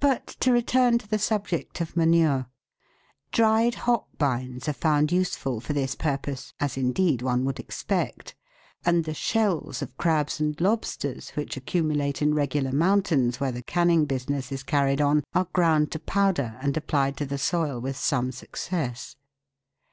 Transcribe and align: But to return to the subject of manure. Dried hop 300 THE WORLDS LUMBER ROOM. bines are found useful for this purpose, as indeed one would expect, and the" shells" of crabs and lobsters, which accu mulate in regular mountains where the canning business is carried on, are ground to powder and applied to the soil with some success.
But 0.00 0.26
to 0.40 0.50
return 0.50 0.98
to 0.98 1.06
the 1.06 1.16
subject 1.16 1.80
of 1.80 1.94
manure. 1.96 2.46
Dried 3.30 3.76
hop 3.86 4.08
300 4.18 4.18
THE 4.18 4.18
WORLDS 4.18 4.18
LUMBER 4.20 4.40
ROOM. 4.48 4.52
bines 4.54 4.68
are 4.68 4.72
found 4.72 5.12
useful 5.12 5.60
for 5.60 5.72
this 5.74 5.94
purpose, 5.94 6.54
as 6.58 6.76
indeed 6.76 7.22
one 7.22 7.44
would 7.44 7.60
expect, 7.60 8.34
and 8.84 9.04
the" 9.04 9.14
shells" 9.30 9.80
of 9.80 9.96
crabs 9.96 10.40
and 10.40 10.60
lobsters, 10.60 11.30
which 11.36 11.54
accu 11.54 11.84
mulate 11.84 12.20
in 12.20 12.34
regular 12.34 12.72
mountains 12.72 13.38
where 13.38 13.52
the 13.52 13.62
canning 13.62 14.06
business 14.06 14.50
is 14.50 14.64
carried 14.64 15.00
on, 15.00 15.22
are 15.36 15.46
ground 15.52 15.92
to 15.92 16.00
powder 16.00 16.56
and 16.60 16.76
applied 16.76 17.16
to 17.18 17.24
the 17.24 17.38
soil 17.38 17.80
with 17.80 17.96
some 17.96 18.32
success. 18.32 19.14